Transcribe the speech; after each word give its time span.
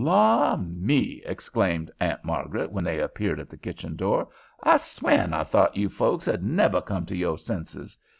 "Law 0.03 0.55
me!" 0.55 1.21
exclaimed 1.27 1.91
Aunt 1.99 2.23
Margaret 2.25 2.71
when 2.71 2.83
they 2.83 2.99
appeared 2.99 3.39
at 3.39 3.51
the 3.51 3.55
kitchen 3.57 3.95
door. 3.95 4.29
"I 4.63 4.77
swan 4.77 5.31
I 5.31 5.43
thought 5.43 5.77
you 5.77 5.89
folks 5.89 6.25
'u'd 6.27 6.41
never 6.41 6.81
come 6.81 7.05
to 7.05 7.15
yore 7.15 7.37
senses. 7.37 7.99